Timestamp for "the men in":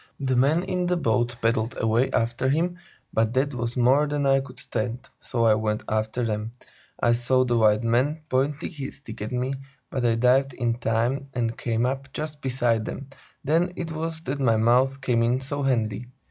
0.19-0.87